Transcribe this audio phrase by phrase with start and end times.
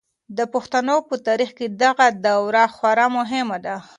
[0.37, 3.75] د پښتنو په تاریخ کې دغه دوره خورا مهمه ده.